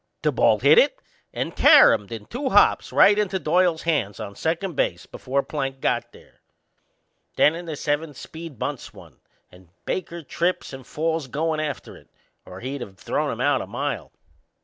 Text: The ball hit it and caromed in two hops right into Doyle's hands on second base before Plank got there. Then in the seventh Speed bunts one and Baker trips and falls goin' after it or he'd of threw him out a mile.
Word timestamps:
The 0.23 0.31
ball 0.31 0.57
hit 0.57 0.79
it 0.79 0.99
and 1.31 1.55
caromed 1.55 2.11
in 2.11 2.25
two 2.25 2.49
hops 2.49 2.91
right 2.91 3.19
into 3.19 3.37
Doyle's 3.37 3.83
hands 3.83 4.19
on 4.19 4.33
second 4.35 4.75
base 4.75 5.05
before 5.05 5.43
Plank 5.43 5.79
got 5.79 6.11
there. 6.11 6.41
Then 7.35 7.53
in 7.53 7.67
the 7.67 7.75
seventh 7.75 8.17
Speed 8.17 8.57
bunts 8.57 8.95
one 8.95 9.17
and 9.51 9.69
Baker 9.85 10.23
trips 10.23 10.73
and 10.73 10.87
falls 10.87 11.27
goin' 11.27 11.59
after 11.59 11.95
it 11.95 12.09
or 12.47 12.61
he'd 12.61 12.81
of 12.81 12.97
threw 12.97 13.29
him 13.29 13.41
out 13.41 13.61
a 13.61 13.67
mile. 13.67 14.11